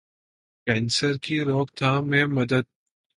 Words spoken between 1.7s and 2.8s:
تھام میں مدد